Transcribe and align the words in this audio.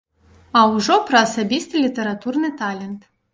А 0.61 0.61
ўжо 0.75 0.95
пра 1.09 1.21
асабісты 1.27 1.83
літаратурны 1.85 2.49
талент. 2.63 3.07